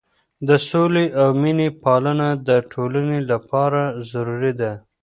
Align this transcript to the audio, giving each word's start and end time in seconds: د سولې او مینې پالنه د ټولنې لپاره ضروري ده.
د 0.47 0.49
سولې 0.69 1.05
او 1.21 1.29
مینې 1.41 1.67
پالنه 1.83 2.27
د 2.47 2.49
ټولنې 2.71 3.19
لپاره 3.31 3.81
ضروري 4.11 4.53
ده. 4.61 4.71